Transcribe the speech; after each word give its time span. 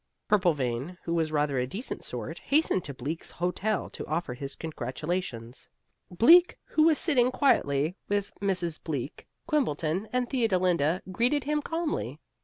Purplevein, 0.27 0.97
who 1.03 1.13
was 1.13 1.31
rather 1.31 1.59
a 1.59 1.67
decent 1.67 2.03
sort, 2.03 2.39
hastened 2.39 2.83
to 2.85 2.93
Bleak's 2.95 3.29
hotel 3.29 3.87
to 3.91 4.07
offer 4.07 4.33
his 4.33 4.55
congratulations. 4.55 5.69
Bleak, 6.09 6.57
who 6.65 6.81
was 6.81 6.97
sitting 6.97 7.29
quietly 7.29 7.95
with 8.09 8.31
Mrs. 8.41 8.83
Bleak, 8.83 9.27
Quimbleton 9.47 10.07
and 10.11 10.27
Theodolinda, 10.27 11.03
greeted 11.11 11.43
him 11.43 11.61
calmly. 11.61 12.19